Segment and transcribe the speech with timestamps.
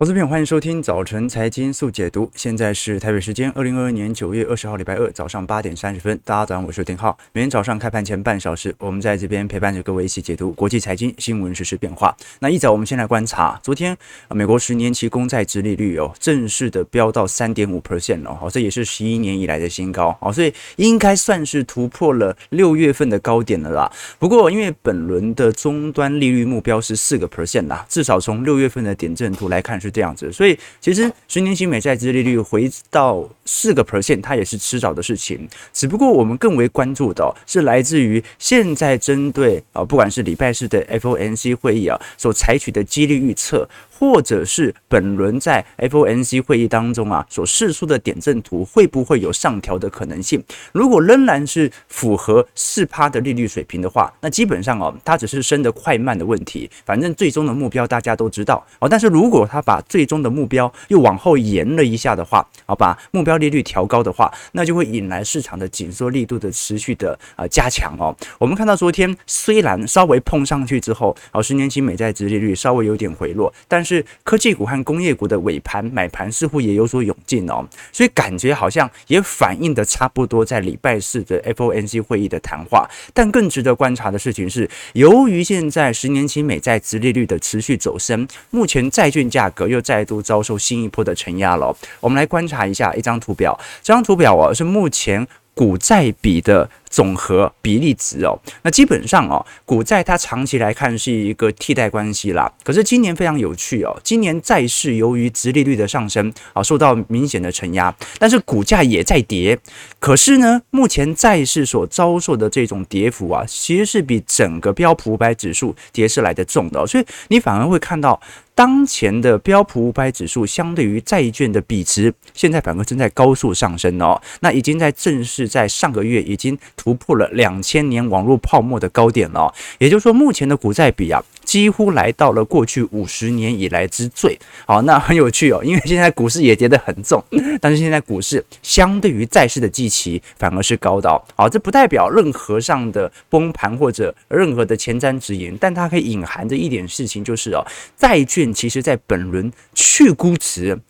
[0.00, 2.30] 投资朋友，欢迎收听早晨财经速解读。
[2.36, 6.16] 现在是台北时间二零二二年九月二十号礼拜二早上八点三十分。
[6.24, 7.18] 大家早上好，我是丁浩。
[7.32, 12.16] 每天早上开盘前半小时，我们在这边陪伴着各位一起解读国际财经新闻、实时变化。
[12.38, 13.98] 那一早，我们先来观察，昨天
[14.30, 23.90] 美国十年期公债殖利率哦，正式的飙到三点五 percent 哦，这也是十一年以来的新高哦，所以应该算是突破了六月份的高点了啦。
[24.20, 29.87] 不过，因为本轮的终端利率目标是四个 percent 啦，至少从六月份的点阵图来看是。
[29.90, 35.48] 这样子，所以其实十年期美债殖利率回到四个 percent，它也是迟早的事情。
[35.72, 43.68] 只不过我们更为关注的是来自于现在针对啊，不管是礼拜四的 FOMC 会议啊所采取的机率预测。
[43.98, 50.42] 或者是本轮在 FOMC 会议当中啊所示出的点阵图会不会有上调的可能性？
[50.72, 56.70] 如果仍然是符合四趴的利率水平的话，那基本上哦，它只是升得快慢的问题。
[56.86, 58.88] 反正最终的目标大家都知道哦。
[58.88, 68.14] 但是如果它把最终的目标又往后延了一下的话，啊，把目标利率调高的话，那就会引来市场的紧缩力度的持续的呃加强哦。
[68.38, 82.86] 我们看到昨天虽然稍微碰上去之后，哦，十年期美债殖利率稍微有点回落，但是是科技股和工业股的尾盘买盘似乎也有所涌进哦，所以感觉好像也反映的差不多在礼拜四的 FOMC 会议的谈话。
[83.14, 91.74] 但更值得观察的事情是，由于现在十年期美债殖利率的持续走升，目前债券价格又再度遭受新一波的承压了。
[92.00, 95.26] 我们来观察一下一张图表，这张图表哦是目前
[95.58, 96.70] 股债比的。
[96.90, 102.50] 总和比例值哦，那基本上哦，股债它长期来看是一个替代关系啦。
[102.64, 109.58] 可是今年非常有趣哦，今年债市由于殖利率的上升啊，受到明显的承压，但是股价也在跌。
[110.00, 118.18] 可是呢，目前债市所遭受的这种跌幅啊，其实是比整个标普五百指数跌势来的重的，所以你反而会看到
[118.58, 124.20] 当前的标普五百指数相对于债券的比值，现在反而正在高速上升哦。
[124.40, 126.58] 那已经在正式在上个月已经。
[126.76, 134.38] 突破了两千年网络泡沫的高点了哦，也就是说，目前的股债比啊，几乎来到了过去五十年以来之最。
[134.64, 137.22] 好，那很有趣哦，因为现在股市也跌得很重，
[137.60, 141.10] 但是现在股市相对于债市的基期反而是高的。
[141.36, 147.62] 好，这不代表任何上的崩盘或者任何的前瞻指引，但它可以隐含着一点事情，就是哦，
[147.96, 150.80] 债券其实在本轮去估值。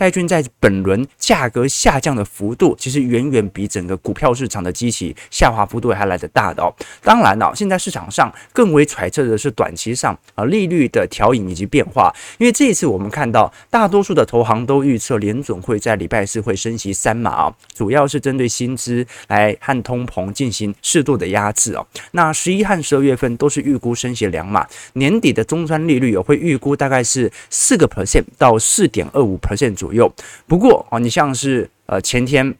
[0.00, 6.74] 债券在本轮价格下降的幅度，其实远远比整个股票市场的基期下滑幅度还来得大的哦。
[7.02, 21.86] 当然了，现在市场上更为揣测的是短期上啊利率的调引以及变化，因为这一次我们看到大多数的投行都预测联准会在礼拜四会升息三码啊，主要是针对薪资来和通膨进行适度的压制哦。
[22.12, 29.89] 那十一和十二月份都是预估升息两码，年底的终端利率也会预估大概是四个 percent 到四点二五 percent 左。
[29.92, 30.12] 有，
[30.46, 32.54] 不过啊，你像是呃前天。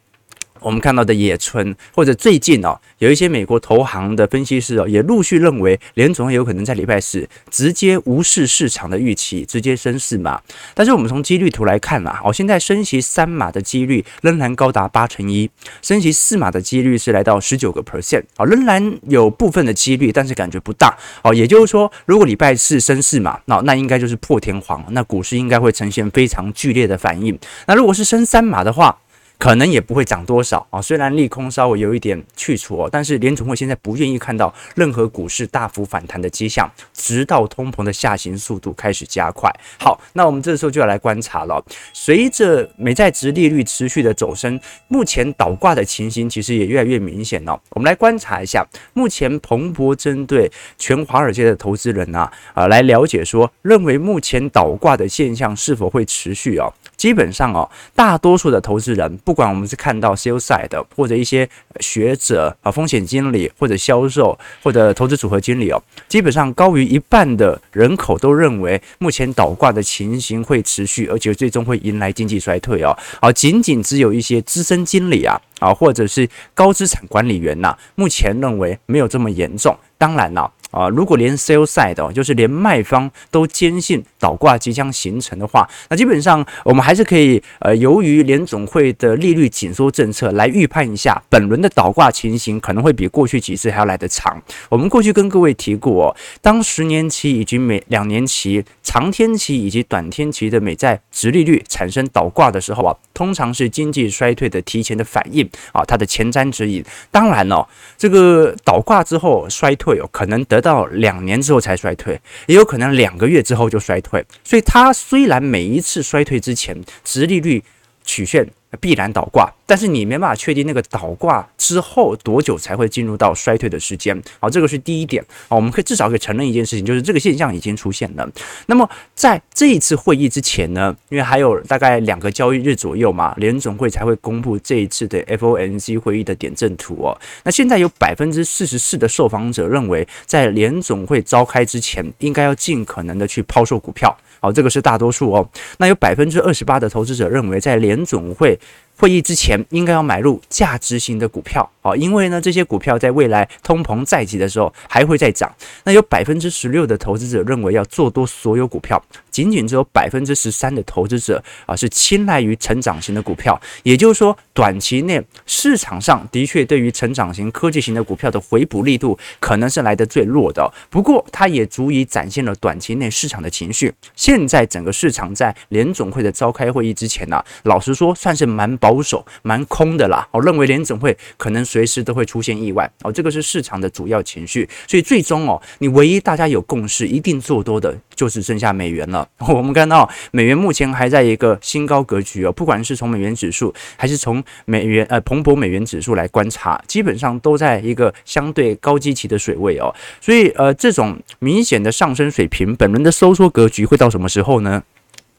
[0.61, 10.41] 我们看到的野村，或者最近哦，有一些美国投行的分析师哦，也陆续认为联总会有可能在礼拜四直接无视市场的预期，直接升四码。
[10.75, 15.51] 但是我们从几率图来看啊，哦，现在升息三码的几率仍然高达八成一，
[15.83, 21.33] 升息四码的几率是来到十九个 percent，哦，仍然有部分的几率，但是感觉不大哦。
[21.33, 27.39] 也就是说，如果礼拜四升四码，那那应该就是破天荒，那股市应该会呈现非常剧烈的反应。
[27.67, 28.99] 那如果是升三码的话，
[29.41, 39.51] 可能也不会涨多少啊，虽然利空稍微有一点去除哦，但是联储会现在不愿意看到任何股市大幅反弹的迹象，直到通膨的下行速度开始加快。
[39.79, 41.65] 好，那我们这时候就要来观察了。
[41.95, 47.59] 随着美债殖利率持续的走升，目前倒挂的情形其实也越来越明显了。
[47.71, 48.63] 我们来观察一下，
[48.93, 56.71] 目前彭博针对全华尔街的投资人啊啊来了解说，认为目前倒挂的现象是否会持续哦？
[57.01, 61.49] 基本上哦，大多数的投资人，不管我们是看到 sell side 的，或者一些
[61.81, 72.95] 学者啊、风险经理，或者销售，或者投资组合经理哦，基本上高于一半的人口都认为，目前倒挂的情形会持续，而且最终会迎来经济衰退哦。
[73.21, 79.75] 啊，仅仅只有一些资深经理啊，啊，或者是高资产管理员呐，目前认为没有这么严重。
[79.97, 80.53] 当然了。
[80.71, 94.41] 啊如果连 sell side 哦，就是连卖方都坚信倒挂即将形成的话，那基本上我们还是可以呃，由于联总会的利率紧缩政策来预判一下，本轮的倒挂情形可能会比过去几次还要来得长。
[94.69, 106.85] 我们过去跟各位提过哦，当十年期以及每两年期、长天期以及短天期的美债殖利率产生倒挂的时候啊，通常是经济衰退的提前的反应啊，它的前瞻指引。
[107.11, 107.67] 当然哦，
[107.99, 110.60] 这个倒挂之后衰退哦，可能得。
[110.61, 114.25] 到两年之后才衰退，也有可能两个月之后就衰退。
[114.45, 117.63] 所以它虽然每一次衰退之前，殖利率
[118.05, 118.47] 曲线
[118.79, 124.21] 必然倒挂，但是你没办法确定那个倒挂之后多久才会进入到衰退的时间。
[124.39, 125.25] 好，这个是第一点。
[125.49, 128.29] 好，我们可以至少可以承认一件事情，就是这个现象已经出现了。
[128.67, 137.19] 那么在这一次会议之前呢，因为还有大概两个交易日左右嘛，联总会才会公布这一次的 FOMC 会议的点阵图哦。
[137.43, 144.17] 那现在有百分之四十四的受访者认为，在联总会召开之前，应该要尽可能的去抛售股票。
[144.41, 145.49] 好，这个是大多数哦。
[145.79, 148.59] 那有百分之二十八的投资者认为，在联总会
[149.01, 151.69] 会议之前，应该要买入价值型的股票。
[151.81, 155.51] 啊，因为呢，这些股票在未来通膨再起的时候还会再涨。
[155.85, 163.59] 那有百分之十六的投资者认为要做多所有股票，仅仅只有百分之十三的投资者啊是青睐于成长型的股票。
[163.83, 170.71] 也就是说，短期内市场上的确对于成长型、科技型的股票的回补力度可能是来得最弱的。
[170.91, 173.91] 不过，它也足以展现了短期内市场的情绪。
[174.15, 180.27] 现在整个市场在联总会的召开会议之前呢、老实说算是蛮保保守、蛮空的啦。
[180.33, 189.27] 我认为联总会可能随时都会出现意外哦，这个是市场的主要情绪，所以最终哦，你唯一大家有共识一定做多的，就只剩下美元了。
[189.39, 204.83] 我们看到美元目前还在一个新高格局哦，不管是从美元指数还是从美元呃彭博美元指数来观察，基本上都在一个相对高基期的水位哦，所以呃这种明显的上升水平，本轮的收缩格局会到什么时候呢？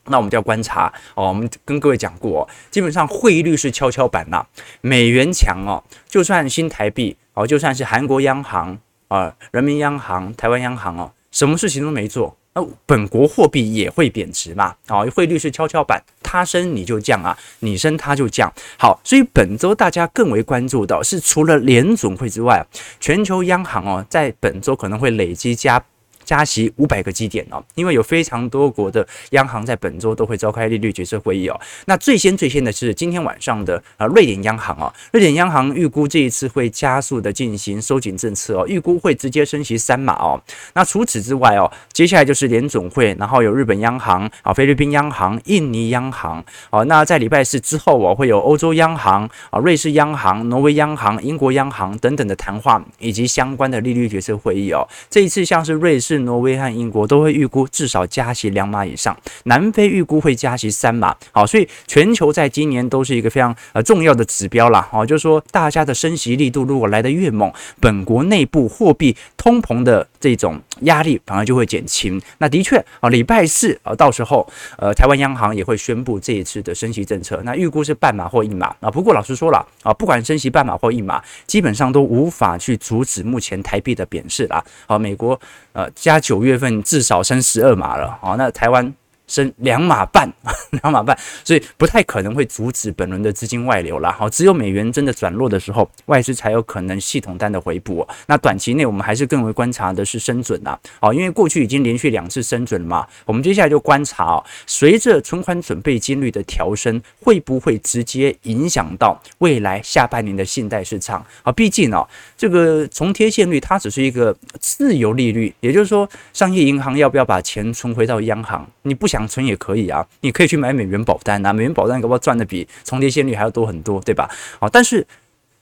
[0.05, 1.27] 那我们就要观察哦。
[1.27, 4.45] 我们跟各位讲过，基本上汇率是跷跷板呐。
[4.81, 8.77] 美元强哦，就算新台币哦，就算是韩国央行
[9.07, 14.75] 啊、人民央行、台湾央行哦，什么事情都没做，那本国货币也会贬值嘛。
[14.87, 18.51] 哦，汇率是跷跷板，它升你就降啊，你升它就降。
[18.77, 22.65] 好，所以本周大家更为关注的是，除了联总会之外，
[22.99, 25.83] 全球央行哦，在本周可能会累积加。
[26.23, 31.59] 加息五百个基点哦，因为有非常多国的央行在本周都会召开利率决策会议哦。
[31.85, 40.41] 那最先最先的是今天晚上的呃瑞典央行哦，瑞典央行预估这一次会加速的进行收紧政策哦，预估会直接升息三码哦。
[40.73, 46.85] 那除此之外哦，接下来就是联总会，然后有日本央行啊、菲律宾央行、印尼央行哦。
[46.85, 54.87] 那在礼拜四之后哦，会有欧洲央行啊、瑞士央行、挪威央行、英国央行等等的谈话以及相关的利率决策会议哦。
[55.09, 56.10] 这一次像是瑞士。
[56.11, 61.15] 是挪威和英国都会预估至少加息两码以上，南非预估会加息三码。
[61.31, 64.85] 好，所以全球在今年都是一个非常呃重要的指标啦。
[64.91, 67.49] 好，就是说大家的升息力度如果来得越猛，
[67.79, 72.21] 本国内部货币通膨的这种压力反而就会减轻。
[72.37, 74.47] 那的确啊，礼拜四啊，到时候
[74.77, 78.91] 呃，台湾央行也会宣布这一次的升息政策，那预估是半码或一码啊。
[78.91, 84.63] 不过老实说了啊，不管升息半码或一码，基本上都无法去阻止目前台币的贬势啦。
[84.85, 85.39] 好，美国
[85.73, 86.11] 呃加。
[86.11, 88.93] 加九月份至少升十二码了，好，那台湾
[89.31, 90.29] 升两码半，
[90.83, 98.05] 两码半，所以不太可能会阻止本轮的资金外流了，好，只有美元真的转弱的时候，外资才有可能系统单的回补。
[98.27, 111.25] 那短期内我们还是更为观察的是升准呐，好，因为过去已经连续两次升准了嘛，我们接下来就观察哦，随着存款准备金率的调升，会不会直接影响到未来下半年的信贷市场？
[111.43, 112.05] 啊，毕竟哦，
[112.35, 118.69] 这个重贴现率它只是一个自由利率，也就是说，商业银行要不要把钱存回到央行？
[118.81, 119.20] 你不想。
[119.27, 124.29] 存也可以啊，你可以去买美元保单啊，美元保单搞不赚的比重叠现率还要多很多，对吧？
[124.59, 125.05] 啊，但是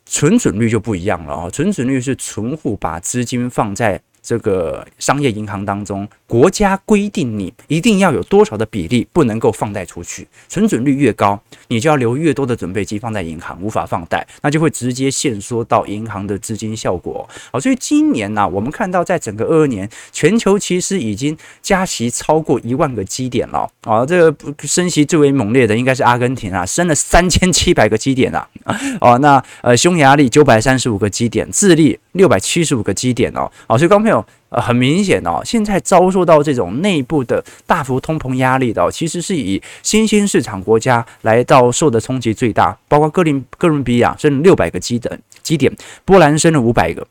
[0.05, 4.01] 存准率就不一样了啊，存准率是存户把资金放在。
[4.21, 17.27] 这个商业银行当中，国家规定你一定要有多少的比例不能够放贷出去，存准率越高，你就要留越多的准备金放在银行，无法放贷，那就会直接限缩到银行的资金效果。
[17.51, 23.69] 好，所以今年呢、啊，我们看到在整个二二年，全球其实已经加息超过一万个基点了。
[23.81, 28.47] 啊，这个升息最为猛烈的应该是阿根廷啊，升了三千七百个基点啊。
[29.01, 33.49] 哦，那呃，匈牙利九百三十五个基点，智利六百七十五个基点哦。
[33.67, 34.25] 好，所以刚才。
[34.51, 45.71] 呃，很明显哦，现在遭受到这种内部的大幅通膨压力的哦，其实是以新兴市场国家来到受的冲击最大，包括哥林哥伦比亚升六百个基点，基点，
[46.03, 47.05] 波兰升了五百个。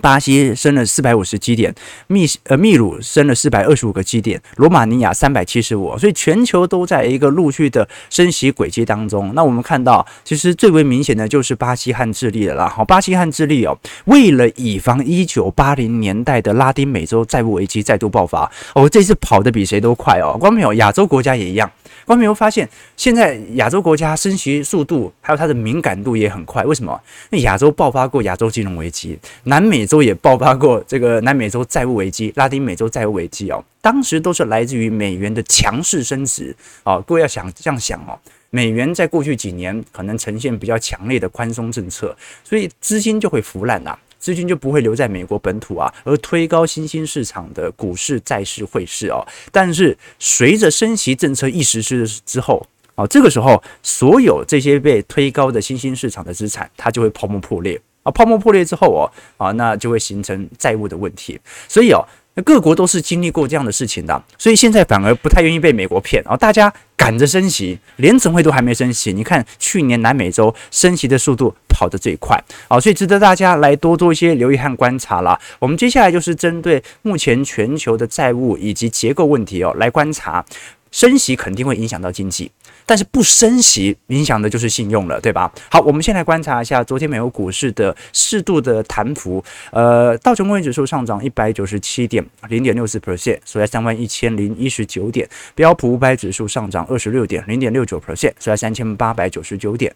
[0.00, 1.74] 巴西升了四百五十基点，
[2.06, 9.32] 秘呃秘鲁升了四百二十五个基点，罗马尼亚三百七十五，所以全球都在一个陆续的升息轨迹当中。
[9.34, 12.68] 那我们看到，其实最为明显的就是巴西和智利了啦。
[12.68, 20.36] 好，巴西和智利哦，为了以防一九八零年代的拉丁美洲债务危机再度爆发，哦，这次跑得比谁都快哦。
[20.40, 21.70] 光没有亚洲国家也一样。
[22.04, 26.62] 观众没有发现，现在亚洲国家升息速度还有它的敏感度也很快。
[26.64, 27.00] 为什么？
[27.30, 33.64] 那亚洲爆发过亚洲金融危机，南美洲也爆发过这个南美洲债务危机、拉丁美洲债务危机哦。
[33.80, 36.54] 当时都是来自于美元的强势升值
[36.84, 37.02] 哦。
[37.06, 38.18] 各位要想这样想哦，
[38.50, 43.96] 美元在过去几年可能呈现比较强烈的宽松政策，所以资金就会腐烂呐。
[44.20, 49.26] 资金就不会留在美国本土啊，而推高新兴市场的股市、债市、汇市哦。
[49.50, 58.12] 但是随着升息政策一实施之后，啊，这个时候所有这些被推高的新兴市场的资产，它就会泡沫破裂啊。
[58.12, 61.40] 泡沫破裂之后哦，啊，那就会形成债务的问题。
[61.66, 62.06] 所以哦。
[62.32, 66.72] 那各国都是经历过这样的事情的，所以现在反而不太愿意被美国骗，啊大家
[67.10, 69.12] 赶着升息，连总会都还没升息。
[69.12, 75.36] 你看去年南美洲升息的速度跑得最快，啊，所以值得大家来多做一些留意和观察啦。
[75.58, 80.44] 我们接下来就是针对目前全球的债务以及结构问题哦来观察，
[80.92, 82.48] 升息肯定会影响到经济。
[82.90, 85.48] 但是不升息，影响的就是信用了，对吧？
[85.70, 89.40] 好，我们先来观察一下昨天美国股市的适度的弹幅。
[89.70, 95.28] 呃，道琼工业指数上涨一百九十七点，零点六四 percent，收在三万一千零一十九点。
[95.54, 99.94] 标普五百指数上涨二十六点，零点六九 percent，收在三千八百九十九点。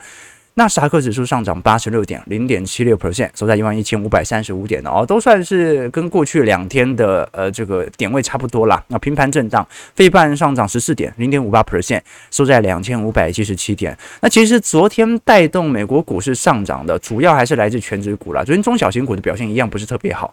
[0.57, 8.81] 纳斯达克指数上涨八十六点零点七六 percent，收在一万一千五百三十五点的哦，都算是跟过去两天的呃这个点位差不多啦。
[8.87, 13.99] 那平盘震荡，费半上涨十四点零点五八 percent，收在两千五百七十七点。
[14.21, 20.33] 那其实昨天带动美国股市上涨的主要还是来自全指股啦，昨天中小型股的表现一样不是特别好。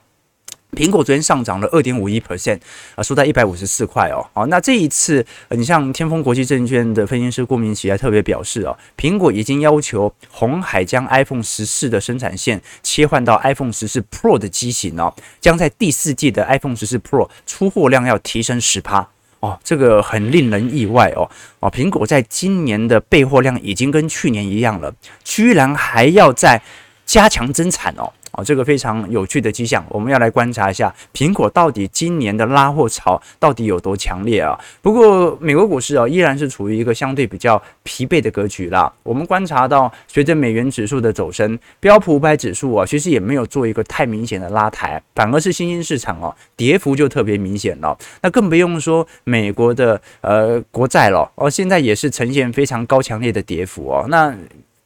[0.75, 2.59] 苹果昨天上涨了二点五一 percent
[2.95, 4.25] 啊，收在一百五十四块哦。
[4.33, 19.05] 好，那这一次，你像天风国际证券的分析师郭明奇还特别表示哦，苹果已经要求红海将 iPhone 十四的生产线切换到 iPhone 十四 Pro 的机型哦，将在第四季的 iPhone 十四 Pro 出货量要提升十趴
[19.41, 26.61] 哦，这个很令人意外哦哦，苹果在今年的备货量已经跟去年一样了，居然还要再
[27.05, 28.13] 加强增产哦。
[28.33, 34.57] 哦，这个非常有趣的迹象，我们要来观察一下苹果到底今年的拉货潮到底有多强烈啊？
[34.81, 38.91] 不过美国股市啊，依然是处于一个相对比较疲惫的格局啦。
[39.03, 47.97] 我们观察到，随着美元指数的走升，标普五百指数啊，其实也没有做一个太明显的拉抬，反而是新兴市场哦，跌幅就特别明显了。
[48.21, 54.05] 那更不用说美国的呃国债了哦，现在也是呈现非常高强烈的跌幅哦。
[54.09, 54.33] 那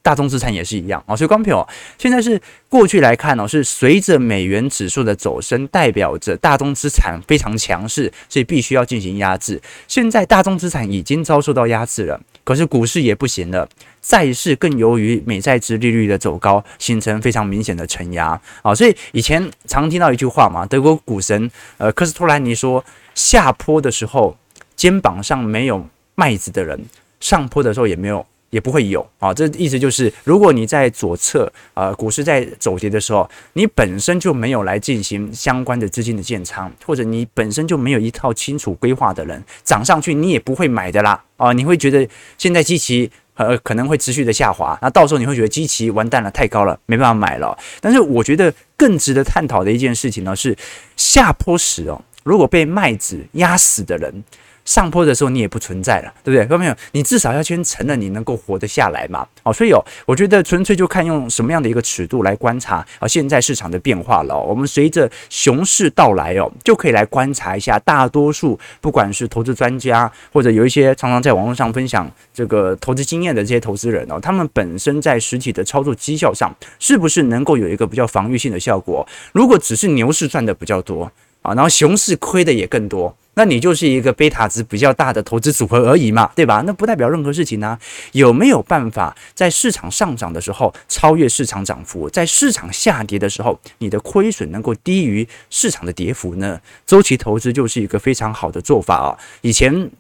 [0.06, 9.60] 大宗资产也是一样啊，所以光票现在是过去来看呢，是随着美元指数的走升，代表着大宗资产非常强势，所以必须要进行压制。
[9.88, 13.68] 现在大宗资产已经遭受到压制了，可是股市也不行了，
[14.00, 18.76] 债市更由于美债值利率的走高，形成非常明显的承压啊。
[18.76, 22.86] 所以以前常听到一句话嘛，德国股神呃科斯托兰尼说，
[23.16, 24.38] 下坡的时候
[24.76, 25.84] 肩膀上没有
[26.14, 26.86] 麦子的人，
[27.20, 28.24] 上坡的时候也没有。
[28.56, 42.08] 也不会有啊，这意思就是，如果你在左侧啊，股市在走跌的时候，你本身就没有来进行相关的资金的建仓，或者你本身就没有一套清楚规划的人，涨上去你也不会买的啦啊，你会觉得
[42.38, 47.58] 现在基期呃可能会持续的下滑，那到时候你会觉得基期完蛋了，太高了，没办法买了。
[47.82, 50.56] 但是我觉得更值得探讨的一件事情呢，是
[50.96, 54.24] 下坡时哦，如果被麦子压死的人。
[54.66, 56.46] 上坡的时候你也不存在了，对不对？
[56.48, 59.26] 各位朋友，你至少要先承认你能够活得下来嘛。
[59.44, 64.38] 哦，所以哦，我觉得纯粹就看用什么样的一个尺度来观察啊，现在市场的变化了。
[64.38, 79.08] 我们随着熊市到来哦，就可以来观察一下，大多数不管是投资专家或者有一些常常在网络上分享这个投资经验的这些投资人哦，他们本身在实体的操作绩效上是不是能够有一个比较防御性的效果？
[79.32, 81.12] 如果只是牛市赚的比较多
[81.46, 83.16] 啊，然后熊市亏的也更多。
[83.38, 86.64] 那你就是一个贝塔值比较大的投资组合而已嘛，对吧？
[86.66, 87.80] 那不代表任何事情呢、啊。
[88.14, 96.58] 有没有办法在市场上涨的时候超越市场涨幅，在市场下跌的时候，你的亏损能够低于市场的跌幅呢？
[96.86, 99.18] 周期投资就是一个非常好的做法啊。
[99.42, 99.92] 以前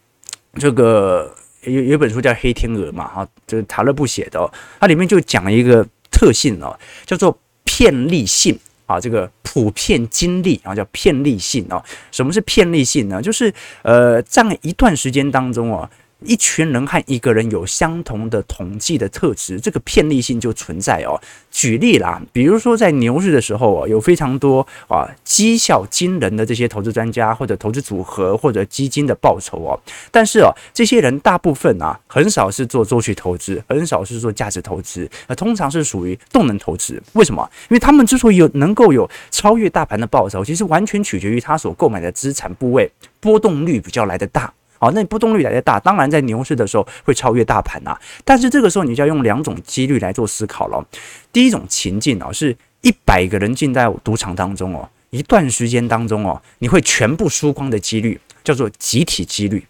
[0.58, 4.50] 这个有有本书叫《黑天鹅》嘛，哈，就是塔勒布写的、
[4.80, 8.58] 它里面就讲一个特性哦，叫做遍历性。
[8.86, 11.84] 啊，这个普遍经历啊，叫遍历性啊。
[12.12, 13.22] 什么是遍历性呢？
[13.22, 15.90] 就是呃，在一段时间当中啊。
[16.22, 21.20] 一群人和一个人有相同的统计的特质，这个遍历性就存在哦。
[21.52, 29.80] 举例啦，比如说在牛市的时候啊，有非常多啊绩效惊人的这些投资专家或者投资组合或者基金的报酬哦。
[30.10, 37.02] 但是哦，这些人大部分啊，很少是做周期投资，很少是做价值投资，那通常是属于动能投资。
[37.14, 37.48] 为什么？
[37.70, 44.52] 因为他们之所以有能够有超越大盘的报酬，其实完全取决于他所购买的资产部位波动率比较来得大。
[44.80, 47.98] 好，那你波动率来得大，当然在牛市的时候会超越大盘呐。
[48.24, 50.86] 但是这个时候你就要用两种几率来做思考了。
[51.32, 59.66] 第一种情境哦，是一百个人进在赌场当中哦，一段时间当中哦，你会全部输光的几率叫做集体几率。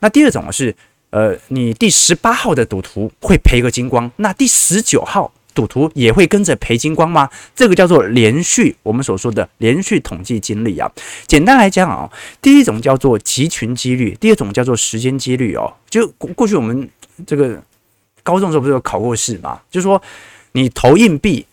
[0.00, 0.74] 那第二种是，
[1.10, 5.32] 呃，你第十八号的赌徒会赔个精光，那第十九号。
[5.58, 7.28] 赌徒也会跟着赔精光吗？
[7.52, 10.88] 这个叫做连续，我们所说的连续统计经历啊。
[11.26, 12.08] 简单来讲啊，
[12.40, 15.74] 第一种叫做集群几率，第二种叫做时间几率哦。
[15.90, 16.88] 就过去我们
[17.26, 17.60] 这个
[18.22, 19.60] 高中时候不是有考过试吗？
[19.68, 20.00] 就是说
[20.52, 21.44] 你投硬币，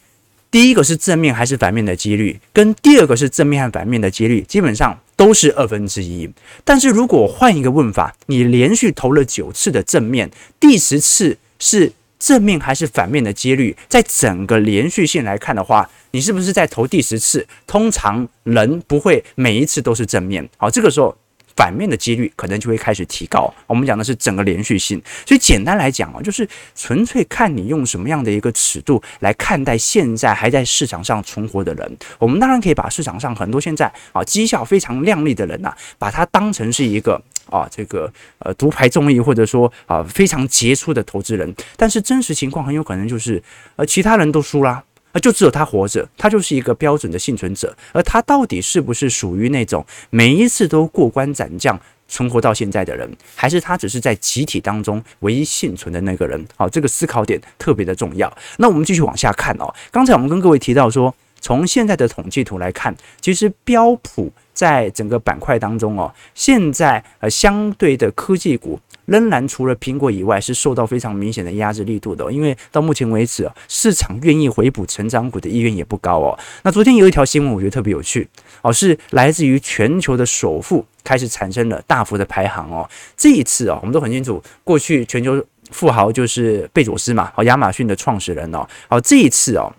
[0.51, 6.29] 第一个是正面还是反面的几率，跟第二个是正面和反面的几率，基本上都是二分之一。
[6.63, 11.93] 但是如果换一个问法，你连续投了九次的正面，第十次是。
[12.19, 17.45] 正面还是反面的几率，在整个连续性来看的话，你是不是在投第十次？
[17.67, 21.15] 通常人不会每一次都是正面，好，这个时候
[21.55, 23.53] 反面的几率可能就会开始提高。
[23.67, 31.97] 我们讲的是整个连续性，所以简单来讲啊，就是纯粹看你用什么样的一个尺度来看待现在还在市场上存活的人。
[32.17, 37.21] 我们当然可以把市场上很多现在啊绩效非常亮丽的人呐，把它当成是一个。
[37.49, 43.41] 啊，这个呃独排众议，或者说啊非常杰出的投资人，但是真实情况很有可能就是，
[43.75, 56.45] 呃其他人都输啦，啊就只有他活着，他就是一个标准的幸存者，而他到底是不是属于那种每一次都过关斩将存活到现在的人，还是他只是在集体当中唯一幸存的那个人？
[56.55, 58.31] 好，这个思考点特别的重要。
[58.57, 61.13] 那我们继续往下看哦，刚才我们跟各位提到说，
[61.45, 64.31] 从现在的统计图来看，其实标普。
[64.55, 72.31] 在整个板块当中哦，现在呃相对的科技股仍然除了苹果以外，是受到非常明显的压制力度的。
[72.31, 76.39] 因为到目前为止啊，市场愿意回补成长股的意愿也不高哦。
[76.63, 78.25] 那昨天有一条新闻，我觉得特别有趣
[78.61, 82.89] 哦，是来自于全球的首富开始产生了大幅的排行哦。
[83.17, 88.65] 这一次啊，我们都很清楚，过去全球富豪就是贝佐斯嘛，哦，亚马逊的创始人哦。
[88.87, 89.69] 好，这一次哦，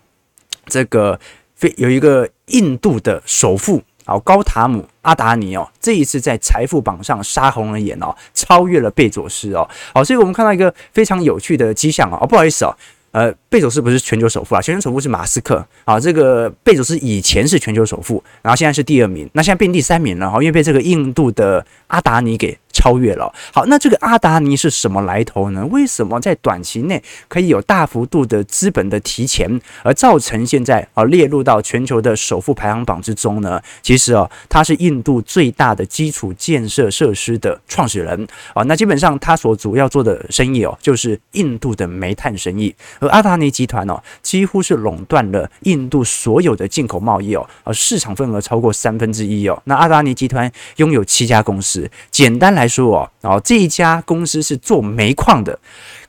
[0.67, 1.19] 这个
[1.57, 3.83] 非有一个印度的首富。
[4.05, 9.67] 好，高塔姆阿达尼哦，这一次在财富榜上杀红了眼哦，超越了贝佐斯哦。
[9.93, 12.09] 好，所以我们看到一个非常有趣的迹象。
[12.09, 12.73] 哦，不好意思哦，
[13.11, 15.99] 呃，贝佐斯不是全球首富啊，全球首富是马斯克啊。
[15.99, 22.57] 这个贝佐斯以前是全球首富，然后现在是第二名，那现在变第三名了哈，因为被这个印度的阿达尼给。
[22.73, 23.33] 超越了。
[23.51, 25.65] 好，那这个阿达尼是什么来头呢？
[25.65, 33.59] 为什么在短期内可以有大幅度的资本的提前，而造成现在啊列入到全球的首富排行榜之中呢？
[33.81, 38.61] 其实啊，他是印度最大的基础建设设施的创始人啊。
[38.63, 42.75] 那基本上他所主要做的生意哦，就是印度的煤炭生意。
[42.99, 49.61] 而阿达尼集团哦，几乎是垄断了印度所有的进口贸易哦，而市场份额超过三分之一哦。
[49.65, 52.87] 那阿达尼集团拥有七家公司，简单来说。
[52.87, 55.59] 哦哦，这一家公司是做煤矿的，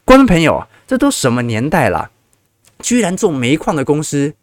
[0.04, 2.10] 观众朋友，这都什么年代了，
[2.78, 4.34] 居然做煤矿的公司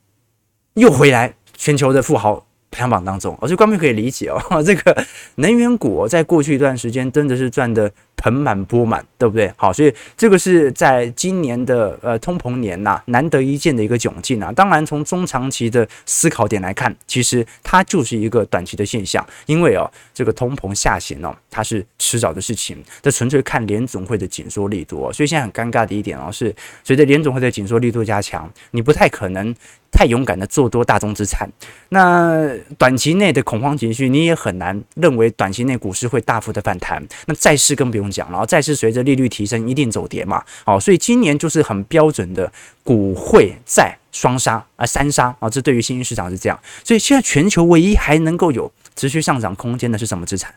[0.74, 7.89] 又回来全球的富豪排行榜当中，我觉得观众可以理解哦， 这个能源股在过去一段时间真的是赚的。
[8.17, 9.51] 盆满钵满，对不对？
[9.56, 14.51] 好，所以这个是在今年的呃通膨年呐、难得一见的一个窘境啊。
[14.51, 22.84] 当然，从中长期的思考点来看，其实它就是一个短期的现象，因为哦，这个通膨下行哦，它是迟早的事情。
[23.01, 25.12] 这纯粹看联总会的紧缩力度。
[25.12, 29.54] 所以现在很尴尬的一点哦，是随着联总会的紧缩力度加强，你不太可能
[29.91, 31.49] 太勇敢的做多大宗资产。
[31.89, 37.06] 那短期内的恐慌情绪，你也很难认为短期内股市会大幅的反弹。
[37.28, 38.15] 那债市更不讲。
[38.15, 40.41] 讲，然后债市随着利率提升，一定走跌嘛。
[40.63, 42.50] 好，所以今年就是很标准的
[42.82, 46.58] 股汇债双杀啊，三杀啊，这对于新兴市场是这样。
[46.82, 50.54] 所以现在全球唯一还能够有持续上涨空间的是什么资产？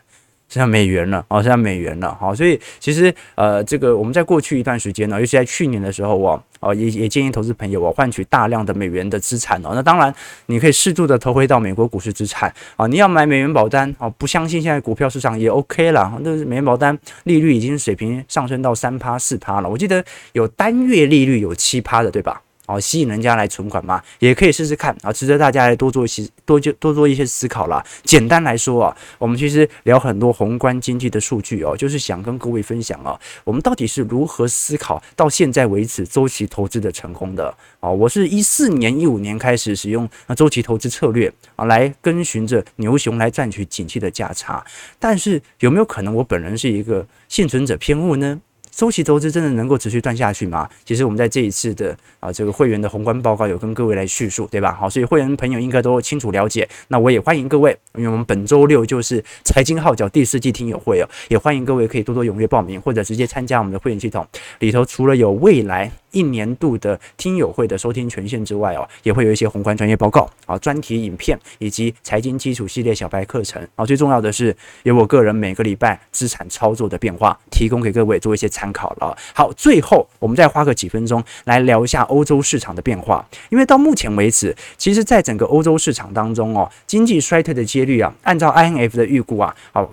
[0.49, 9.71] 像美元了哦，像美元了，好，所以其实呃，这个我们在过去一段时间呢，尤其在去年的时候哦，哦，也也建议投资朋友哦，换取大量的美元的资产哦。
[9.75, 10.13] 那当然，
[10.47, 12.87] 你可以适度的投回到美国股市资产啊。
[12.87, 16.19] 你要买美元保单哦，不相信现在股票市场也 OK 了。
[16.21, 22.41] 那美元保单利率已经水平上升到三趴四趴了，我记得有单月利率有七趴的，对吧？
[22.69, 27.83] 好，吸引人家来存款嘛，也可以试试看啊，值得大家来多做一些多就多做一些思考啦。
[28.03, 37.89] 简单来说啊，我们其实聊很多宏观经济的数据哦，就是想跟各位分享啊，我们到底是如何思考到现在为止周期投资的成功的啊。
[37.89, 44.63] 我是一四年、一五年开始使用那周期投资策略啊，来跟循着牛熊来赚取景气的价差。
[44.99, 48.39] 但是有没有可能我本人是一个幸存者偏误呢？
[48.79, 50.65] 周期投资真的能够持续赚下去吗？
[50.85, 54.71] 其实我们在这一次的啊这个会员的宏观报告有跟各位来叙述，对吧？
[54.71, 56.65] 好，所以会员朋友应该都清楚了解。
[56.87, 64.25] 那我也欢迎各位，因为我们本周六就是财经号角第四季听友会哦，也欢迎各位可以多多踊跃报名，或者直接参加我们的会员系统
[64.59, 65.91] 里头，除了有未来。
[66.11, 73.85] 一年度的听友会的收听权限之外哦，也会有一些宏观专业报告啊、专题影片以及财经基础系列小白课程啊。
[73.85, 79.17] 最重要的是，有我个人每个礼拜资产操作的变化，提供给各位做一些参考了。
[79.33, 89.89] 好，最后我们再花个几分钟来聊一下欧洲市场的变化，因为到目前为止，其实在整个欧洲市场当中哦，经济衰退的几率啊，按照 INF 的预估啊，好。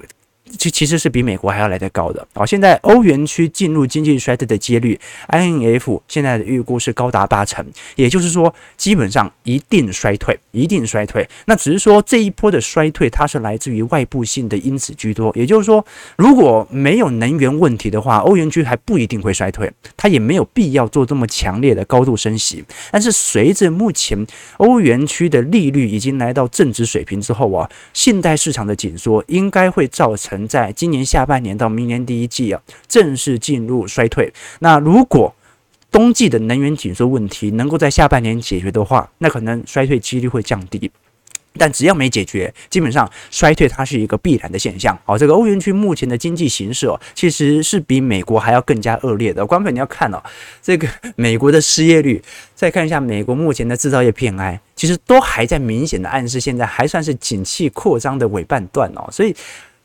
[0.59, 2.47] 其其实是比美国还要来得高的啊！
[2.47, 11.29] 现在欧元区进入经济衰退的几率，INF 现在的预估是高达八成，也就是说，基本上一定衰退，一定衰退。
[11.47, 15.33] 那只是说这一波的衰退，它是来自于外部性的因子居多。
[15.35, 15.85] 也就是说，
[16.17, 22.65] 如果没有能源问题的话，欧元区还不一定会衰退，它也没有必要做这么强烈的高度升息。
[22.93, 24.25] 但是随着目前
[24.59, 30.36] 欧元区的利率已经来到正值水平之后啊，信贷市场的紧缩应该会造成。
[30.49, 34.33] 在今年下半年到明年第一季啊，正式进入衰退。
[34.59, 35.33] 那如果
[35.93, 40.91] 冬季的能源紧缩问题能够在下半年解决的话，那可能衰退几率会降低。
[41.59, 44.95] 但只要没解决，基本上衰退它是一个必然的现象。
[45.07, 49.47] 好，这个欧元区目前的经济形势哦，其实是比美国还要更加恶劣的。
[49.47, 50.23] 观众朋友你要看哦，
[50.61, 52.23] 这个 美国的失业率，
[52.55, 59.35] 再看一下美国目前的制造业 PMI，其实都还在明显的暗示现在还算是景气扩张的尾半段哦，所以。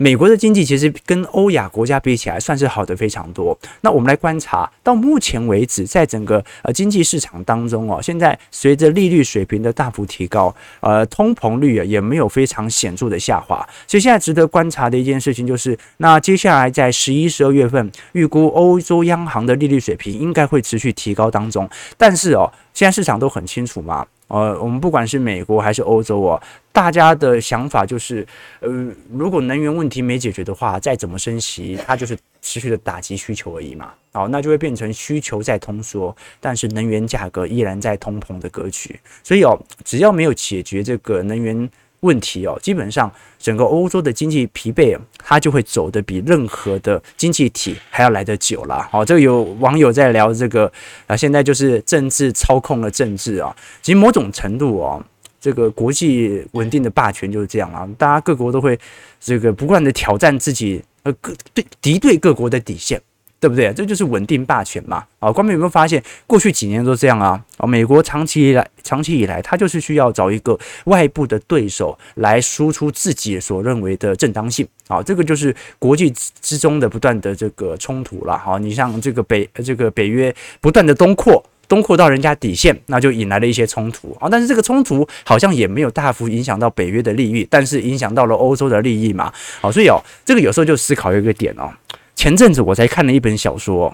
[0.01, 3.55] 美国的经济其实跟欧亚国家比起来，算是好的非常多。
[3.81, 13.57] 那我们来观察，到目前为止，在整个呃经济市场当中哦，现在随着利率水平的大幅提高，呃，通膨率啊也没有非常显著的下滑。
[13.85, 21.69] 所以现在值得观察的一件事情就是，那接下来在十一、十二月份，预估欧洲央行的利率水平应该会持续提高当中。
[21.95, 24.03] 但是哦，现在市场都很清楚嘛。
[24.31, 26.41] 呃，我们不管是美国还是欧洲啊，
[26.71, 28.25] 大家的想法就是，
[28.61, 28.69] 呃，
[29.11, 33.91] 如果能源问题没解决的话，再怎么升息，它就是持续的打击需求而已嘛。
[34.13, 38.97] 好，那就会变成需求在通缩，但是能源价格依然在通膨的格局。
[39.21, 41.69] 所以哦，只要没有解决这个能源。
[42.01, 48.87] 问题哦，基本上整个欧洲的经济疲惫，它就会走得比任何的经济体还要来得久了。
[48.91, 50.71] 好，这个有网友在聊这个
[51.07, 53.55] 啊，现在就是政治操控了政治啊。
[53.81, 55.03] 其实某种程度哦，
[55.39, 58.77] 这个国际稳定的霸权就是这样啊，大家各国都会
[59.19, 63.01] 这个不断的挑战自己呃各对敌对各国的底线。
[63.41, 63.73] 对不对？
[63.73, 65.04] 这就是稳定霸权嘛！
[65.17, 67.41] 啊，观众有没有发现，过去几年都这样啊？
[67.58, 75.01] 啊，美国长期以来，长期以来，它就是需要找一个外部的对手来输出自己所认为的正当性啊。
[75.01, 78.38] 这个就是国际之中的不断的这个冲突了。
[78.38, 84.30] 哈，你像这个北这个北约不断的东扩，东扩到人家底线，那就引来了一些冲突啊。
[84.30, 89.34] 但是这个冲突好像也没有大幅影响到北约的利益，但是影响到了欧洲的利益嘛。
[89.60, 91.73] 好，所以哦，这个有时候就思考一个点哦。
[92.21, 93.91] 前阵子我才看了一本小说，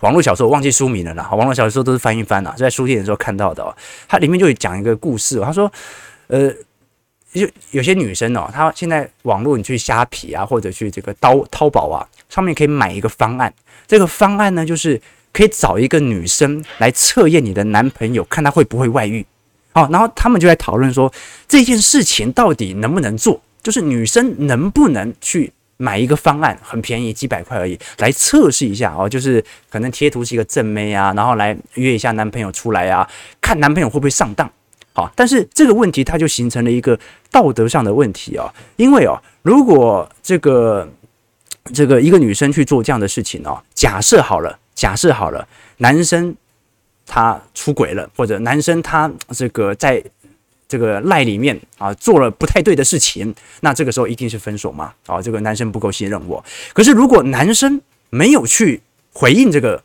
[0.00, 1.30] 网络小说，我忘记书名了啦。
[1.30, 3.76] 网络小说都是翻一翻啦，在书店的时候看到的。
[4.08, 5.72] 它里面就讲一个故事，他说，
[6.26, 6.52] 呃，
[7.34, 13.54] 有有些女生哦，她现在网络你去虾皮啊，或者去这个淘淘宝啊，上面可以买一个方案。
[13.86, 15.00] 这个方案呢，就是
[15.32, 19.24] 可以找一个女生来测验你的男朋友，看他会不会外遇。
[19.72, 21.12] 好，然后他们就在讨论说，
[21.46, 25.52] 这件事情到底能不能做，就是女生能不能去。
[25.78, 33.08] 买一个方案很便宜，几百块而已，来测试一下哦，就是可能贴图是一个正妹啊，然后来约一下男朋友出来啊，
[33.40, 34.50] 看男朋友会不会上当。
[34.92, 36.98] 好，但是这个问题它就形成了一个
[37.30, 40.88] 道德上的问题哦，因为哦，如果这个
[41.74, 46.34] 这个一个女生去做这样的事情哦，假设好了，假设好了，男生
[47.06, 50.02] 他出轨了，或者男生他这个在。
[50.68, 54.92] 这个赖里面啊，做了不太对的事情，那这个时候一定是分手嘛？
[55.06, 56.44] 啊，这个男生不够信任我。
[56.72, 59.82] 可是如果男生没有去回应这个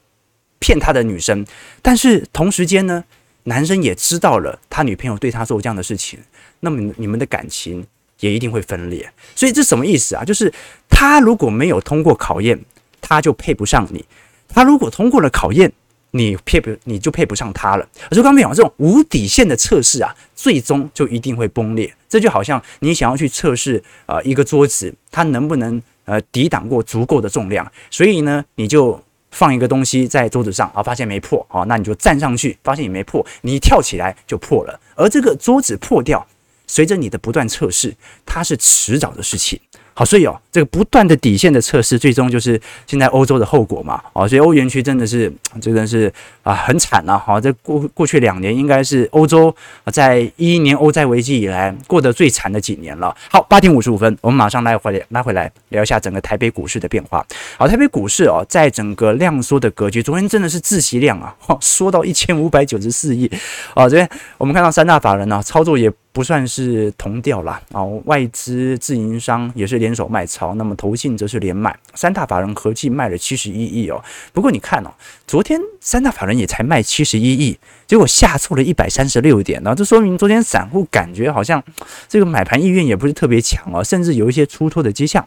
[0.60, 1.46] 骗他的女生，
[1.82, 3.04] 但是同时间呢，
[3.44, 6.20] 男生也知道了他女朋友对他做这样的事情，
[6.62, 7.86] 那么你们的感情
[8.20, 9.12] 也一定会分裂。
[9.36, 10.24] 所以这什么意思啊？
[10.24, 10.52] 就是
[10.90, 12.60] 他如果没有通过考验，
[13.00, 14.00] 他就配不上你；
[14.48, 15.72] 他如果通过了考验，
[16.12, 17.88] 你配不，你就配不上他了。
[18.10, 21.94] 而且刚才讲这种无底线的测试啊，最终就一定会崩裂。
[22.08, 34.78] 这就好像你想要去测试啊、呃、一个桌子，它能不能呃抵挡过足够的重量，所以呢，你就放一个东西在桌子上啊，发现没破啊，那你就站上去，发现也没破，你一跳起来就破了。
[34.96, 36.28] 而这个桌子破掉，
[36.68, 37.96] 随着你的不断测试，
[38.26, 39.58] 它是迟早的事情。
[39.94, 44.02] 好，所以哦，这个不断的底线的测试，最终就是现在欧洲的后果嘛。
[44.14, 46.12] 哦，所以欧元区真的是 真的是
[46.44, 47.18] 啊很惨啊。
[47.18, 49.54] 好，这过过去两年应该是欧洲
[49.92, 53.16] 在一一年欧债危机以来过得最惨的几年了。
[53.30, 57.26] 好，八点五十五分，我们马上来回来拉回来聊一下整个台北股市的变化。
[57.58, 63.30] 好，台北股市哦，在整个量缩的格局，昨天真的是自息量啊， 缩到一千五百九十四亿。
[63.76, 65.92] 哦，这边我们看到三大法人呢、操作也。
[66.14, 74.04] 不算是同调啦，啊，外资自营商也是联手卖超，那么投信则是连买，三大法人合计卖了七十一亿哦。
[74.34, 74.92] 不过你看哦，
[75.26, 81.64] 昨天三大法人也才卖七十一亿，结果下挫了一百三十六点，那这说明昨天散户感觉好像
[82.10, 85.26] 这个买盘意愿也不是特别强哦，甚至有一些出脱的迹象。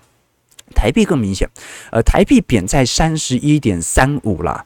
[0.74, 1.48] 台币更明显，
[1.92, 4.64] 呃，台币贬在三十一点三五啦，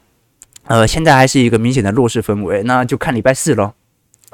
[0.63, 3.73] 呃，现在还是一个明显的弱势氛围，那就看礼拜四喽。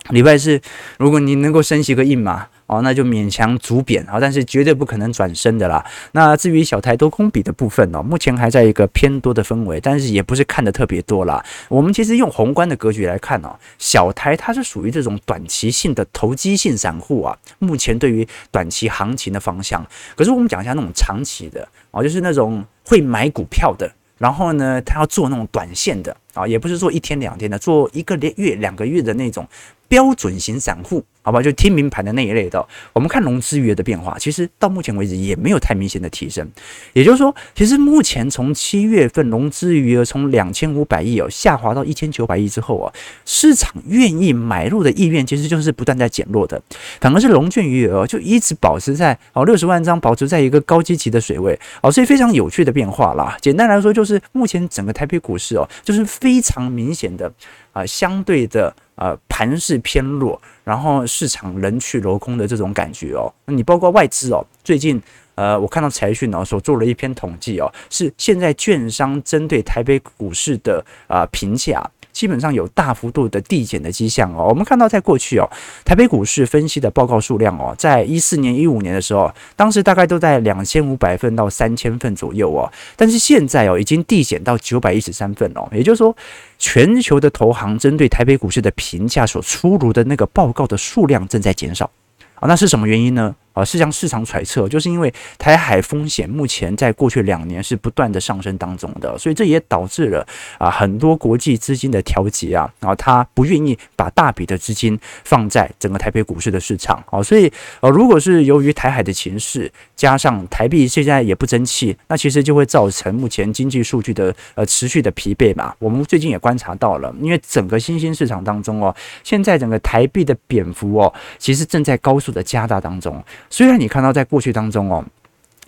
[0.10, 0.62] 礼拜四，
[1.00, 5.84] 如果你能够升息个一码哦，那就勉强阻贬啊，但是绝对不可能转升的啦。
[6.12, 11.44] 那至于小台多空比的部分哦，目前还在一个偏多的氛围，但是也不是看得特别多啦。
[11.70, 19.86] 我们其实用宏观的格局来看哦，小台它是属于这种短期性的投机性散户啊，目前对于短期行情的方向。
[20.16, 29.48] 可是我们讲一下那种长期的哦，就是那种会买股票的，然后呢，他要做那种短线的啊，也不是做一天两天的，做一个月两个月的那种。
[29.88, 32.64] 标准型散户，好吧，就听明盘的那一类的。
[32.94, 36.48] 我们看融资余额的变化，其实到目前为止也没有太明显的提升。
[36.94, 42.94] 也就是说，其实目前从七月份融资余额从两千五百亿哦下滑到一千九百亿之后啊，
[43.26, 46.62] 市场愿意买入的意愿其实就是不断在减弱的。
[47.02, 53.36] 反而是融券余额就一直保持在哦六十万张，保持在一个高积极的水位哦，所以非常有趣的变化啦。
[53.42, 57.34] 简单来说，就是目前整个台北股市哦，就是非常明显的
[57.74, 58.72] 啊相对的。
[58.98, 63.32] 呃，盘势偏弱，然后市场人去楼空的这种感觉哦。
[63.46, 65.02] 那你包括外资哦，最近
[65.36, 71.82] 呃，我看到财讯哦所做了一篇统计哦，是现在券商针对台北股市的啊评价。
[72.16, 74.48] 基本上有大幅度的递减的迹象哦。
[74.48, 75.48] 我们看到，在过去哦，
[75.84, 82.72] 台北股市分析的报告数量哦，在一四年、一五年的时候，当时大概都在两千五百份到三千份左右哦。
[82.96, 85.68] 但是现在哦，已经递减到九百一十三份哦。
[85.74, 86.16] 也就是说，
[86.58, 91.92] 全球的投行针对台北股市的评价所出炉的那个报告的数量正在减少
[92.36, 92.48] 啊。
[92.48, 93.36] 那是什么原因呢？
[93.56, 100.28] 啊，是向市场揣测，就是因为台海风险目前在过去两年是不断的上升当中的，所以这也导致了
[100.60, 115.74] 啊很多国际资金的调节啊，然后他不愿意把大笔的资金放在整个台北股市的市场啊，所以呃，如果是由于台海的情势，加上台币现在也不争气，那其实就会造成目前经济数据的呃持续的疲惫嘛。
[115.80, 123.24] 我们最近也观察到了，因为整个新兴市场当中哦，现在整个台币的贬幅哦，其实正在高速的加大当中。
[123.56, 125.02] 虽然你看到在过去当中哦，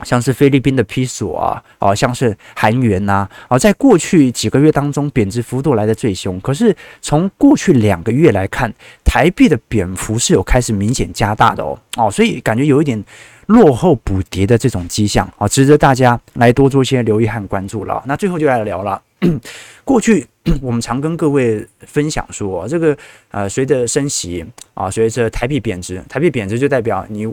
[0.04, 6.38] 像是菲律宾的披索啊，啊，像是韩元呐，啊，在过去几个月当中贬值幅度来得最凶。
[6.41, 8.69] 可是从过去两个月来看，
[9.06, 13.02] 台币的贬幅是有开始明显加大的哦，哦，所以感觉有一点
[13.45, 18.04] 落后补跌的这种迹象啊，值得大家来多做一些留意和关注了。
[18.06, 19.02] 那最后就来聊了，
[19.86, 20.28] 过去
[20.62, 22.97] 我们常跟各位分享说，这个
[23.32, 27.26] 呃，随着升息啊，随着台币贬值，台币贬值就代表你。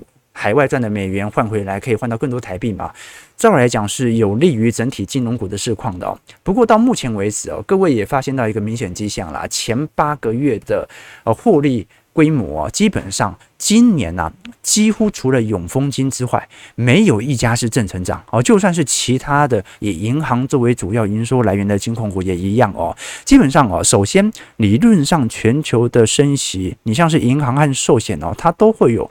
[0.45, 2.93] 海外赚的美元换回来可以换到更多台币嘛？
[3.35, 6.19] 照来讲是有利于整体金融股的市况的。
[6.43, 10.87] 不过到目前为止哦，各位也发现到一个明显迹象啦，前八个月的
[11.25, 14.31] 呃获利规模，基本上今年呢
[14.61, 18.43] 几乎除了永丰金之外，没有一家是正成长哦。
[18.43, 22.95] 就算是其他的以银行作为主要营收来源的金控股也一样哦。
[23.25, 29.11] 基本上哦，首先理论上全球的升息，你像是银行和寿险哦，它都会有。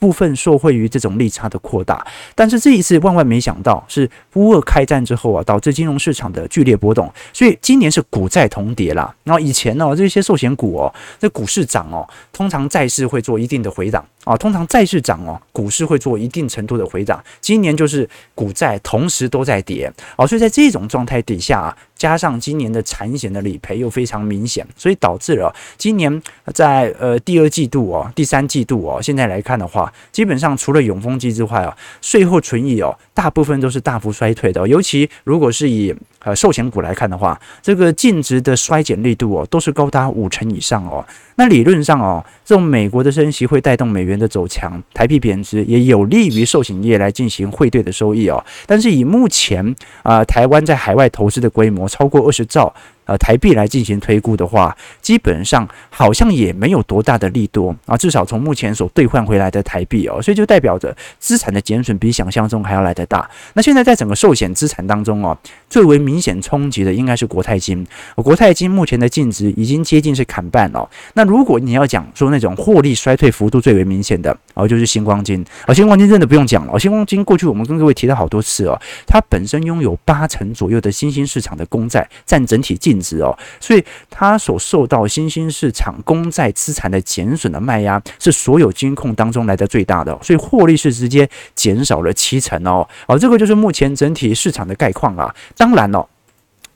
[0.00, 9.14] 部分受惠于这种利差的扩大，但是这一次万万没想到是乌俄开战之后啊，导致金融市场的剧烈波动，所以今年是股债同跌啦。
[9.22, 14.04] 然后以前呢，这些寿险股哦，这股市涨哦，通常债市会做一定的回档。
[14.24, 17.22] 啊，通常债市涨哦，股市会做一定程度的回涨。
[17.40, 21.76] 今年就是股债同时都在跌哦，所以在这种状态底下。
[22.00, 26.22] 加上今年的产险的理赔又非常明显，所以导致了今年
[26.54, 34.66] 在呃第二季度哦、第三季度哦，现在来看的话，基本上除了永丰金之外啊，税后存益哦，大部分都是大幅衰退的。
[34.66, 41.04] 尤其如果是以呃寿险股来看的话，这个净值的衰减力度哦，都是高达五成以上哦。
[41.36, 48.44] 那理论上哦，这种美国的升息会带动美元的走强，台币贬值也有利于寿险业来进行汇兑的收益哦。
[48.66, 52.72] 但是以目前啊、台湾在海外投资的规模超过二十兆
[53.04, 63.28] 呃台币来进行推估的话，基本上好像也没有多大的利多啊，至少从目前所兑换回来的台币哦，所以就代表着资产的减损比想象中还要来得大。
[63.54, 65.36] 那现在在整个寿险资产当中哦，
[65.68, 67.86] 最为明显冲击的应该是国泰金，
[68.16, 70.88] 国泰金目前的净值已经接近是砍半了。
[71.14, 96.04] 那如果你要讲说那种获利衰退幅度最为明显的哦，就是新光金，而新光金真的不用讲了，新光金过去我们跟各位提到好多次哦，它本身拥有八成左右的新兴市场的公债占整体净净值哦，所以它所受到新兴市场公债资产的减损的卖压是所有金控当中来的最大的，所以获利是直接减少了七成哦，哦，这个就是目前整体市场的概况啊，当然了。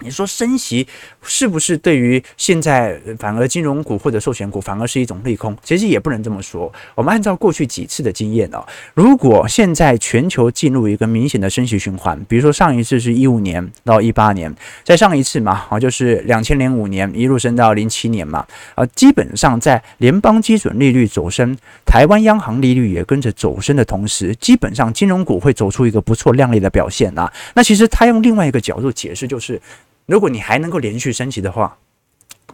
[0.04, 0.86] 你说升息
[1.22, 5.56] 是不是对于现在反而金融股或者寿险股反而是一种利空？
[5.64, 6.70] 其实也不能这么说。
[6.94, 8.62] 我们按照过去几次的经验哦，
[8.92, 27.32] 如果现在全球进入一个明显的升息循环，比如说上一次是一五年到一八年，再上一次嘛，啊就是两千零五年一路升到零七年嘛，啊基本上在联邦基准利率走升，台湾央行利率也跟着走升的同时，基本上金融股会走出一个不错亮丽的表现啊。
[27.54, 29.60] 那其实他用另外一个角度解释就是。
[30.06, 31.78] 如果你还能够连续升息的话，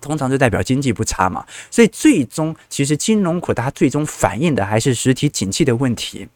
[0.00, 1.44] 通常就代表经济不差嘛。
[1.70, 6.28] 所以最终其实金融股它最终反映的还是实体景气的问题。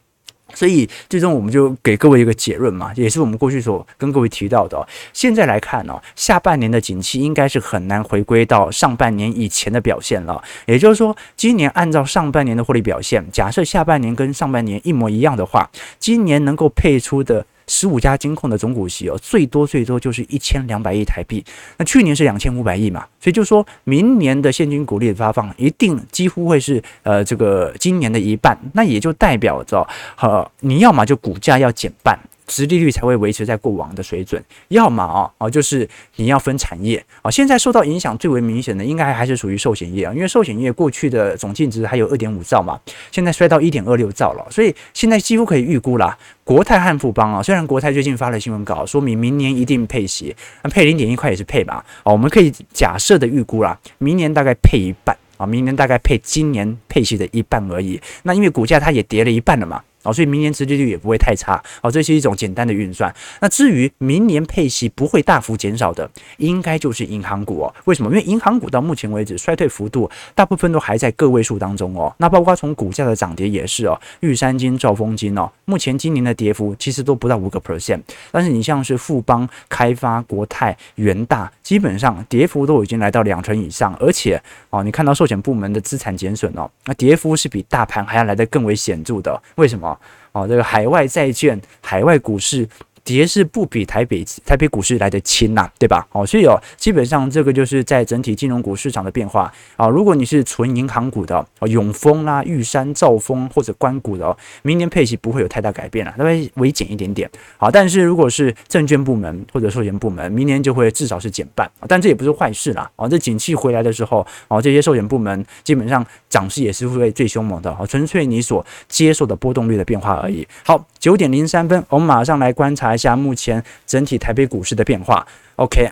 [0.53, 4.87] 所以最终我们就给各位一个结论嘛，也是我们过去所跟各位提到的。
[5.13, 10.43] 现在来看呢，下半年的景气应该是很难回归到上半年以前的表现了。
[10.67, 17.47] 也就是说，今年按照上半年的获利表现，假设下半年跟上半年一模一样的话，今年能够配出的。
[17.67, 21.45] 十五家金控的总股息哦，最多最多就是一千两百亿台币。
[21.77, 28.59] 那去年是两千五百亿嘛，所以就说明年的现金股利的发放一定几乎会是呃这个今年的一半。
[28.73, 29.87] 那也就代表着，
[30.21, 32.19] 呃，你要么就股价要减半。
[32.47, 42.79] 殖利率才会维持在过往的水准，要么啊啊就是你要分产业啊，现在受到影响最为明显的应该还是属于寿险业啊，因为寿险业过去的总净值还有二点五兆嘛，
[43.11, 46.17] 现在衰到一点二六兆了，所以现在几乎可以预估啦。
[46.45, 59.83] 国泰和富邦啊，虽然国泰最近发了新闻稿，说明明年一定配息，那配零点一块也是配吧，哦，我们可以假设的预估啦，明年大概配一半啊，明年大概配今年配息的一半而已，那因为股价它也跌了一半了嘛。
[60.05, 63.13] 哦，所以明年殖利率也不会太差哦，这是一种简单的运算。
[63.41, 67.75] 那至于明年配息不会大幅减少的，应该就是银行股哦。
[67.87, 68.11] 为什么？
[68.11, 72.15] 因为银行股到目前为止衰退幅度大部分都还在个位数当中哦。
[72.19, 78.01] 那包括从股价的涨跌也是哦，玉山金、兆丰金哦，目前今年的跌幅其实都不到五个 percent。
[78.31, 84.41] 但是你像是富邦、开发、国泰、元大，基本上跌幅都已经来到两成以上，而且
[84.71, 89.43] 哦，你看到寿险部门的资产减损哦，那跌幅是比大盘还要来得更为显著的。
[89.57, 89.94] 为什么？
[90.33, 92.69] 哦，这个海外债券、海外股市。
[93.05, 96.07] 跌势不比台北台北股市来得轻呐，对吧？
[96.11, 99.87] 哦，所以哦，基本上这个就是在整体金融股市场的变化啊。
[99.87, 107.31] 如果你是纯银行股的哦，永丰啦、玉山、兆丰或者关股的哦，明年配息不会有太大改变了，稍微微减一点点。
[107.59, 112.91] 好，但是如果是证券部门或者寿险部门，明年就会至少是减半，但这也不是坏事啦。
[112.97, 120.49] 哦，这景气回来的时候，哦，这些寿险部门基本上涨势也是会最凶猛的哦，纯粹你所接受的波动率的变化而已。
[120.65, 122.94] 好，九点零三分，我们马上来观察。
[122.95, 125.27] 一下目前整体台北股市的变化。
[125.57, 125.91] OK，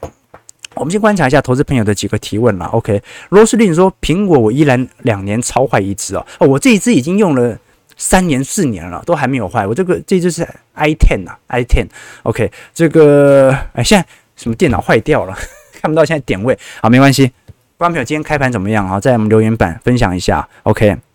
[0.75, 2.67] 我们先观察一下投资朋友的几个提问了。
[2.67, 7.59] OK，罗斯令说苹果我依然两年超坏一支哦，哦，我这一支已经用了
[7.97, 9.67] 三年四年了，都还没有坏。
[9.67, 11.87] 我这个这支是 i10 啊，i10。
[12.23, 15.37] OK，这个哎，现在什么电脑坏掉了，
[15.81, 16.59] 看不到现在点位。
[16.81, 17.31] 好，没关系。
[17.77, 18.99] 观众朋友今天开盘怎么样啊？
[18.99, 20.49] 在我们留言板分享一下。
[20.63, 21.12] OK。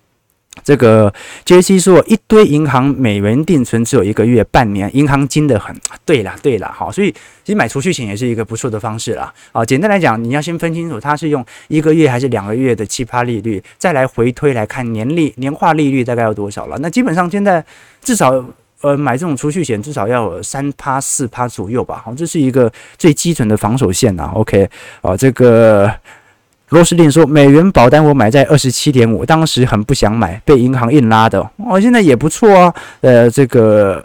[0.63, 1.13] 这个
[1.45, 5.75] 杰西说一堆银行美元定存只有一个月半年，银行精得很。
[6.05, 7.11] 对啦，对啦，好，所以
[7.43, 9.33] 其实买储蓄险也是一个不错的方式啦。
[9.51, 16.77] 啊，简单来讲，你要先分清楚它是用一个月还是两个月的期趴利率，再来回推来看年利年化利率大概要多少了。
[16.79, 17.63] 那基本上现在
[18.01, 18.43] 至少
[18.81, 22.01] 呃买这种储蓄险至少要有三趴四趴左右吧。
[22.05, 24.31] 好，这是一个最基准的防守线呐。
[24.33, 24.69] OK，
[25.01, 25.91] 啊，这个。
[26.69, 31.39] 罗斯林说：“美元保单我买在二十七点五，当时很不想买，被银行硬拉的。
[31.58, 32.73] 哦，现在也不错啊。
[33.01, 34.03] 呃，这个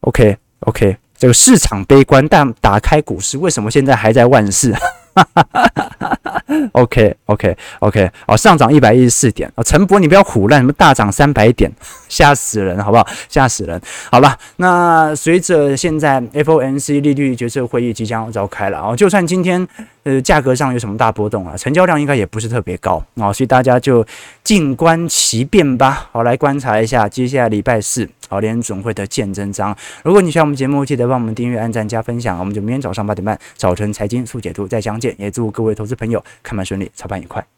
[0.00, 4.74] OK OK，这个市场悲观，但打开股市，为什么现在还在万事？”
[5.34, 11.70] 哈 OK OK OK，哦，上涨一百一十四点哦，陈博你不要胡乱，什么大涨三百点，
[12.08, 13.06] 吓死人，好不好？
[13.28, 13.80] 吓死人。
[14.10, 19.66] 好了，那随着现在 FOMC 利率决策会议即将要召开了哦，就算今天
[20.04, 24.06] 呃价格上有什么大波动啊，成交量应该也不是特别高啊，所以大家就
[24.42, 26.08] 静观其变吧。
[26.12, 29.76] 好，来观察一下接下来礼拜四好联总会的见真章。
[30.02, 32.38] 如果你喜欢我们节目，记得帮我们订阅、按赞、加分享。
[32.38, 35.14] 我们就明天早上八点半早晨财经速解读再相见。
[35.18, 37.53] 也祝各位投资朋友看盘顺利，操盘愉快。